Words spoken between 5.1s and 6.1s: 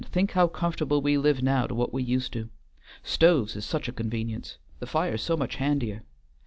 so much handier.